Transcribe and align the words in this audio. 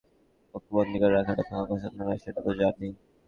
ওকে 0.53 0.69
বন্দি 0.75 0.97
করে 1.01 1.13
রাখাটা 1.13 1.43
তোমার 1.47 1.65
পছন্দ 1.71 1.97
নয় 1.99 2.19
সেটা 2.23 2.39
তো 2.45 2.51
জানিই! 2.59 2.93